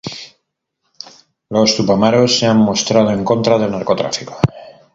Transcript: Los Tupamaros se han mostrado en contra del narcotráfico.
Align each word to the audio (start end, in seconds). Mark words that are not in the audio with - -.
Los 1.51 1.75
Tupamaros 1.75 2.39
se 2.39 2.47
han 2.47 2.57
mostrado 2.57 3.11
en 3.11 3.23
contra 3.23 3.59
del 3.59 3.69
narcotráfico. 3.69 4.35